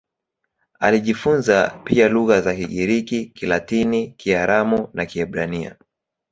[0.79, 5.75] Alijifunza pia lugha za Kigiriki, Kilatini, Kiaramu na Kiebrania.